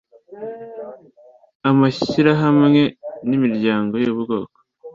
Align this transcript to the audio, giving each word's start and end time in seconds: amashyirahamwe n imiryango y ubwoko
amashyirahamwe 1.69 2.81
n 3.27 3.29
imiryango 3.37 3.93
y 4.03 4.07
ubwoko 4.13 4.57